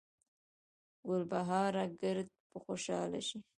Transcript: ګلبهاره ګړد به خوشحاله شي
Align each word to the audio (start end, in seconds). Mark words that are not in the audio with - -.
ګلبهاره 1.07 1.83
ګړد 1.99 2.29
به 2.49 2.57
خوشحاله 2.65 3.19
شي 3.27 3.37